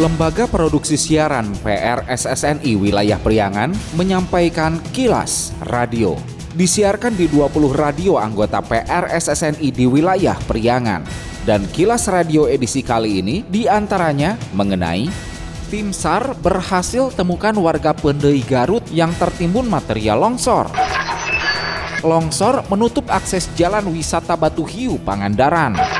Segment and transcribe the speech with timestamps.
[0.00, 3.68] Lembaga Produksi Siaran PRSSNI Wilayah Priangan
[4.00, 6.16] menyampaikan kilas radio.
[6.56, 11.04] Disiarkan di 20 radio anggota PRSSNI di wilayah Priangan.
[11.44, 15.04] Dan kilas radio edisi kali ini di antaranya mengenai
[15.68, 20.72] Tim SAR berhasil temukan warga Pendei Garut yang tertimbun material longsor.
[22.00, 25.99] Longsor menutup akses jalan wisata Batu Hiu Pangandaran.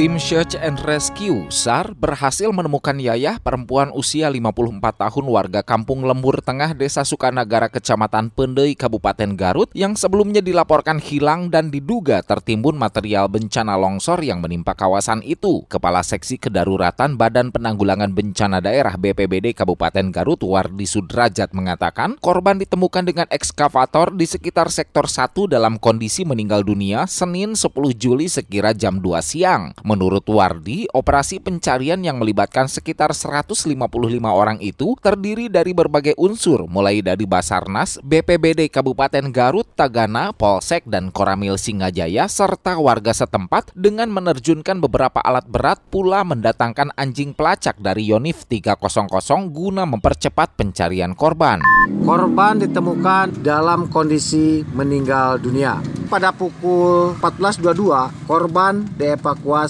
[0.00, 6.40] Tim Search and Rescue SAR berhasil menemukan Yayah perempuan usia 54 tahun warga Kampung Lembur
[6.40, 13.28] Tengah Desa Sukanagara Kecamatan Pendei Kabupaten Garut yang sebelumnya dilaporkan hilang dan diduga tertimbun material
[13.28, 15.68] bencana longsor yang menimpa kawasan itu.
[15.68, 23.04] Kepala Seksi Kedaruratan Badan Penanggulangan Bencana Daerah BPBD Kabupaten Garut Wardi Sudrajat mengatakan korban ditemukan
[23.04, 27.68] dengan ekskavator di sekitar sektor 1 dalam kondisi meninggal dunia Senin 10
[28.00, 29.76] Juli sekira jam 2 siang.
[29.90, 33.74] Menurut Wardi, operasi pencarian yang melibatkan sekitar 155
[34.22, 41.10] orang itu terdiri dari berbagai unsur mulai dari Basarnas, BPBD Kabupaten Garut, Tagana, Polsek, dan
[41.10, 48.06] Koramil Singajaya serta warga setempat dengan menerjunkan beberapa alat berat pula mendatangkan anjing pelacak dari
[48.14, 48.78] Yonif 300
[49.50, 51.66] guna mempercepat pencarian korban.
[52.06, 55.82] Korban ditemukan dalam kondisi meninggal dunia.
[56.10, 59.69] Pada pukul 14.22, korban dievakuasi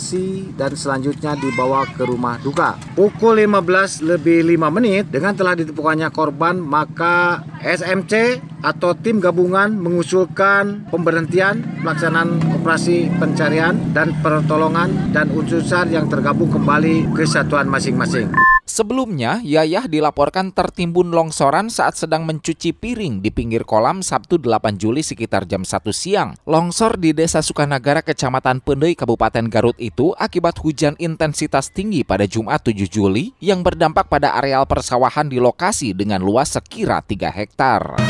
[0.57, 2.81] dan selanjutnya dibawa ke rumah duka.
[2.97, 10.89] Pukul 15 lebih 5 menit dengan telah ditemukannya korban, maka SMC atau tim gabungan mengusulkan
[10.89, 18.50] pemberhentian pelaksanaan operasi pencarian dan pertolongan dan unsur SAR yang tergabung kembali ke satuan masing-masing.
[18.81, 25.05] Sebelumnya, Yayah dilaporkan tertimbun longsoran saat sedang mencuci piring di pinggir kolam Sabtu 8 Juli
[25.05, 26.33] sekitar jam 1 siang.
[26.49, 32.65] Longsor di Desa Sukanagara, Kecamatan Pendei, Kabupaten Garut itu akibat hujan intensitas tinggi pada Jumat
[32.65, 38.01] 7 Juli yang berdampak pada areal persawahan di lokasi dengan luas sekira 3 hektar.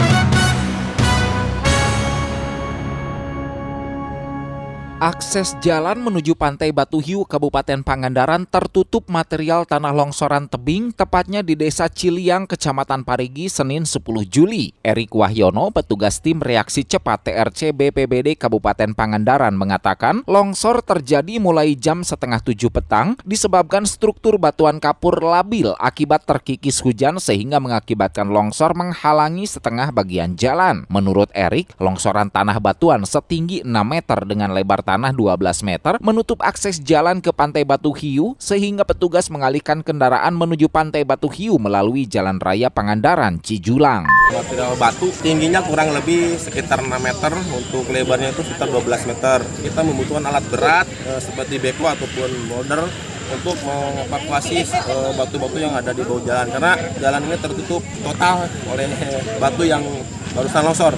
[5.00, 11.56] Akses jalan menuju Pantai Batu Hiu, Kabupaten Pangandaran tertutup material tanah longsoran tebing tepatnya di
[11.56, 13.96] Desa Ciliang, Kecamatan Parigi, Senin 10
[14.28, 14.76] Juli.
[14.84, 22.04] Erik Wahyono, petugas tim reaksi cepat TRC BPBD Kabupaten Pangandaran mengatakan longsor terjadi mulai jam
[22.04, 29.48] setengah tujuh petang disebabkan struktur batuan kapur labil akibat terkikis hujan sehingga mengakibatkan longsor menghalangi
[29.48, 30.84] setengah bagian jalan.
[30.92, 36.82] Menurut Erik, longsoran tanah batuan setinggi 6 meter dengan lebar tanah 12 meter menutup akses
[36.82, 42.42] jalan ke Pantai Batu Hiu sehingga petugas mengalihkan kendaraan menuju Pantai Batu Hiu melalui Jalan
[42.42, 44.10] Raya Pangandaran, Cijulang.
[44.34, 49.38] Material batu tingginya kurang lebih sekitar 6 meter, untuk lebarnya itu sekitar 12 meter.
[49.62, 52.82] Kita membutuhkan alat berat eh, seperti beko ataupun boulder
[53.30, 58.42] untuk mengevakuasi eh, batu-batu yang ada di bawah jalan karena jalan ini tertutup total
[58.74, 58.90] oleh
[59.38, 59.86] batu yang
[60.34, 60.94] barusan longsor.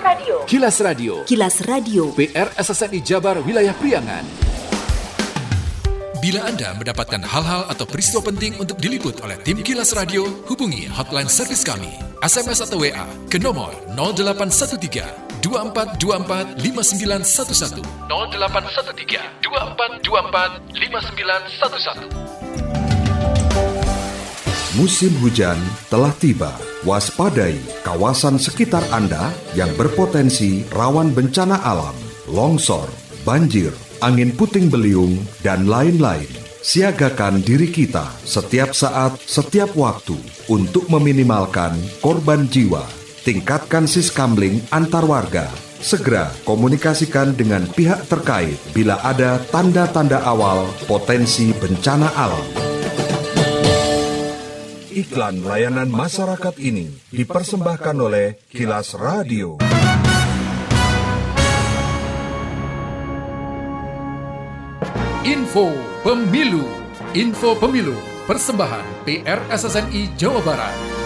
[0.00, 0.36] Kilas Radio.
[0.48, 1.12] Kilas Radio.
[1.28, 2.08] Kilas Radio.
[2.16, 4.24] PR SSNI Jabar Wilayah Priangan.
[6.24, 11.28] Bila Anda mendapatkan hal-hal atau peristiwa penting untuk diliput oleh tim Kilas Radio, hubungi hotline
[11.28, 11.92] servis kami,
[12.24, 15.04] SMS atau WA ke nomor 0813
[15.44, 22.39] 2424 5911 0813 2424 5911
[24.80, 25.60] Musim hujan
[25.92, 26.56] telah tiba.
[26.88, 31.92] Waspadai kawasan sekitar Anda yang berpotensi rawan bencana alam,
[32.24, 32.88] longsor,
[33.20, 36.24] banjir, angin puting beliung, dan lain-lain.
[36.64, 40.16] Siagakan diri kita setiap saat, setiap waktu
[40.48, 42.88] untuk meminimalkan korban jiwa.
[43.20, 45.52] Tingkatkan siskamling antar warga.
[45.84, 52.69] Segera komunikasikan dengan pihak terkait bila ada tanda-tanda awal potensi bencana alam.
[54.90, 59.62] Iklan layanan masyarakat ini dipersembahkan oleh Kilas Radio.
[65.22, 65.70] Info
[66.02, 66.66] Pemilu.
[67.14, 67.94] Info Pemilu.
[68.26, 70.99] Persembahan PR SSNI Jawa Barat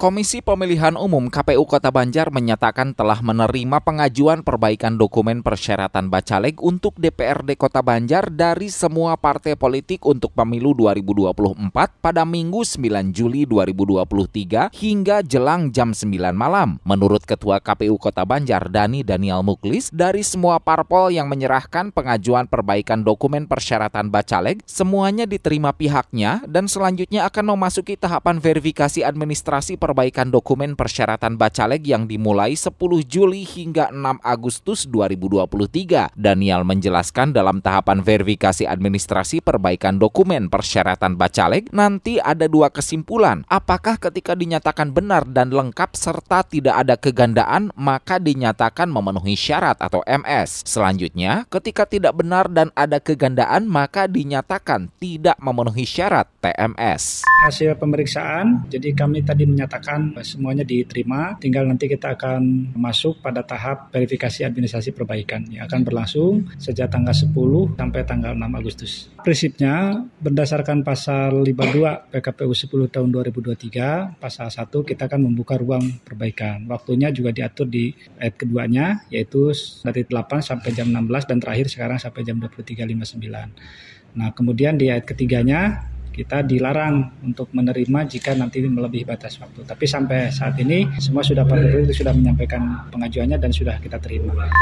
[0.00, 6.96] Komisi Pemilihan Umum KPU Kota Banjar menyatakan telah menerima pengajuan perbaikan dokumen persyaratan Bacaleg untuk
[6.96, 14.72] DPRD Kota Banjar dari semua partai politik untuk pemilu 2024 pada Minggu 9 Juli 2023
[14.72, 16.80] hingga jelang jam 9 malam.
[16.80, 23.04] Menurut Ketua KPU Kota Banjar Dani Daniel Muklis, dari semua parpol yang menyerahkan pengajuan perbaikan
[23.04, 30.78] dokumen persyaratan Bacaleg, semuanya diterima pihaknya dan selanjutnya akan memasuki tahapan verifikasi administrasi perbaikan dokumen
[30.78, 32.78] persyaratan Bacaleg yang dimulai 10
[33.10, 36.14] Juli hingga 6 Agustus 2023.
[36.14, 43.42] Daniel menjelaskan dalam tahapan verifikasi administrasi perbaikan dokumen persyaratan Bacaleg nanti ada dua kesimpulan.
[43.50, 50.06] Apakah ketika dinyatakan benar dan lengkap serta tidak ada kegandaan maka dinyatakan memenuhi syarat atau
[50.06, 50.70] MS.
[50.70, 57.26] Selanjutnya, ketika tidak benar dan ada kegandaan maka dinyatakan tidak memenuhi syarat TMS.
[57.50, 59.79] Hasil pemeriksaan, jadi kami tadi menyatakan
[60.24, 66.48] semuanya diterima, tinggal nanti kita akan masuk pada tahap verifikasi administrasi perbaikan yang akan berlangsung
[66.56, 67.32] sejak tanggal 10
[67.76, 68.92] sampai tanggal 6 Agustus.
[69.20, 76.64] Prinsipnya berdasarkan pasal 52 PKPU 10 tahun 2023, pasal 1 kita akan membuka ruang perbaikan.
[76.68, 79.52] Waktunya juga diatur di ayat keduanya yaitu
[79.84, 84.16] dari 8 sampai jam 16 dan terakhir sekarang sampai jam 23.59.
[84.16, 85.86] Nah, kemudian di ayat ketiganya
[86.20, 89.64] kita dilarang untuk menerima jika nanti melebihi batas waktu.
[89.64, 94.52] Tapi sampai saat ini semua sudah partai politik sudah menyampaikan pengajuannya dan sudah kita terima.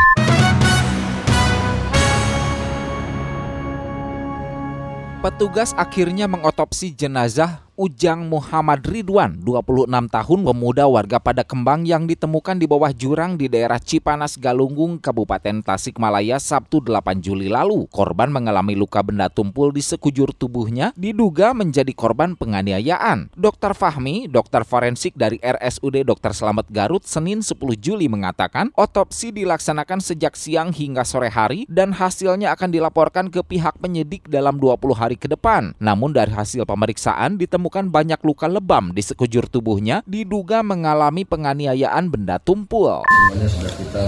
[5.18, 12.58] Petugas akhirnya mengotopsi jenazah Ujang Muhammad Ridwan, 26 tahun pemuda warga pada Kembang yang ditemukan
[12.58, 17.86] di bawah jurang di daerah Cipanas Galunggung, Kabupaten Tasikmalaya Sabtu 8 Juli lalu.
[17.86, 23.30] Korban mengalami luka benda tumpul di sekujur tubuhnya, diduga menjadi korban penganiayaan.
[23.38, 26.34] Dokter Fahmi, dokter forensik dari RSUD Dr.
[26.34, 32.58] Slamet Garut, Senin 10 Juli mengatakan otopsi dilaksanakan sejak siang hingga sore hari dan hasilnya
[32.58, 35.78] akan dilaporkan ke pihak penyidik dalam 20 hari ke depan.
[35.78, 42.08] Namun dari hasil pemeriksaan ditemukan ditemukan banyak luka lebam di sekujur tubuhnya diduga mengalami penganiayaan
[42.08, 43.04] benda tumpul.
[43.04, 44.04] Semuanya sudah kita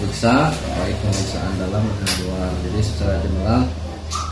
[0.00, 0.48] periksa,
[0.80, 2.48] baik pemeriksaan dalam maupun luar.
[2.64, 3.62] Jadi secara general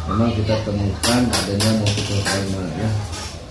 [0.08, 2.90] memang kita temukan adanya multiple trauma ya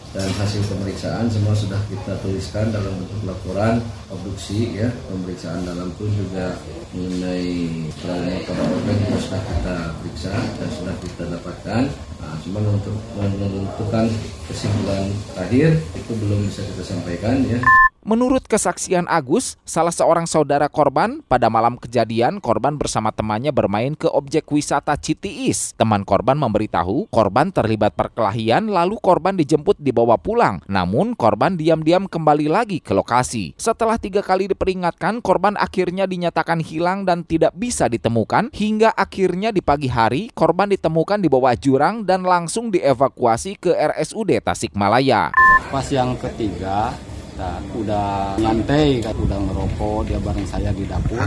[0.09, 4.89] dan hasil pemeriksaan semua sudah kita tuliskan dalam bentuk laporan obduksi ya.
[5.09, 6.57] Pemeriksaan dalam pun juga
[6.94, 11.83] mengenai trauma organ juga sudah kita periksa dan sudah kita dapatkan.
[12.19, 14.06] Nah, cuma untuk menentukan
[14.50, 15.07] kesimpulan
[15.38, 17.62] akhir itu belum bisa kita sampaikan ya
[18.00, 24.07] Menurut kesaksian Agus, salah seorang saudara korban, pada malam kejadian korban bersama temannya bermain ke
[24.07, 25.75] objek wisata Citiis.
[25.75, 30.63] Teman korban memberitahu korban terlibat perkelahian lalu korban dijemput dibawa pulang.
[30.72, 33.51] Namun korban diam-diam kembali lagi ke lokasi.
[33.60, 39.60] Setelah tiga kali diperingatkan, korban akhirnya dinyatakan hilang dan tidak bisa ditemukan hingga akhirnya di
[39.60, 45.36] pagi hari korban ditemukan di bawah jurang dan langsung dievakuasi ke RSUD Tasikmalaya.
[45.68, 46.96] Pas yang ketiga,
[47.39, 49.15] kita udah nyantai kan?
[49.15, 51.24] Udah ngerokok dia bareng saya di dapur.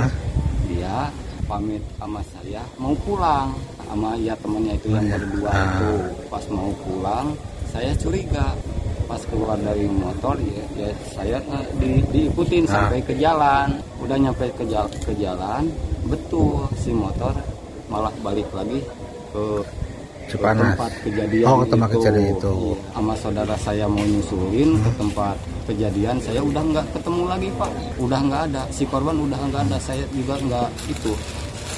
[0.69, 1.09] Dia
[1.49, 3.57] pamit sama saya mau pulang.
[3.89, 5.93] Sama ya temannya itu yang berdua itu.
[6.29, 7.33] Pas mau pulang
[7.73, 8.53] saya curiga.
[9.09, 13.73] Pas keluar dari motor ya, ya saya eh, di, diikutin sampai ke jalan.
[14.05, 14.69] Udah nyampe ke,
[15.09, 15.65] ke jalan
[16.13, 17.33] betul si motor
[17.89, 18.85] malah balik lagi
[19.33, 19.65] ke
[20.27, 20.75] Cipanas.
[20.75, 21.97] tempat kejadian Oh, ke tempat itu.
[21.99, 22.55] kejadian itu.
[22.91, 28.21] Sama saudara saya mau nyusulin ke tempat kejadian, saya udah nggak ketemu lagi pak, udah
[28.21, 28.63] nggak ada.
[28.69, 31.13] Si korban udah nggak ada, saya juga nggak itu,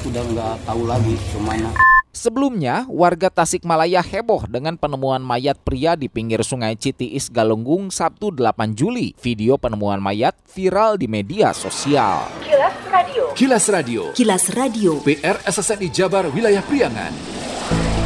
[0.05, 1.71] udah nggak tahu lagi ke mana.
[2.15, 8.73] Sebelumnya, warga Tasikmalaya heboh dengan penemuan mayat pria di pinggir sungai Citiis Galunggung Sabtu 8
[8.73, 9.13] Juli.
[9.19, 12.31] Video penemuan mayat viral di media sosial.
[12.41, 13.25] Kilas Radio.
[13.35, 14.93] Kilas Radio, Kilas Radio.
[15.03, 17.13] PR SSNI Jabar Wilayah Priangan.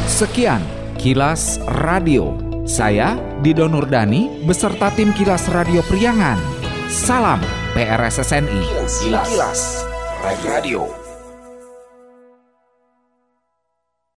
[0.09, 0.65] Sekian
[0.97, 2.33] Kilas Radio.
[2.65, 3.13] Saya
[3.45, 6.41] Dido Nurdani beserta tim Kilas Radio Priangan.
[6.89, 7.39] Salam
[7.77, 8.63] PRSSNI.
[9.05, 9.61] Kilas, Kilas
[10.49, 11.08] Radio.